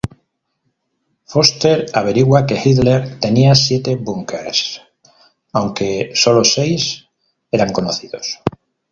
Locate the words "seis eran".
6.43-7.71